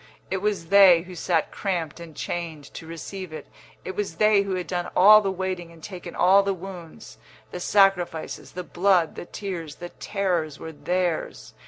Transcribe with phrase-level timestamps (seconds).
[0.31, 3.45] It was they who sat cramped and chained to receive it;
[3.85, 7.19] it was they who had done all the waiting and taken all the wounds.
[7.51, 11.53] The sacrifices, the blood, the tears, the terrors were theirs.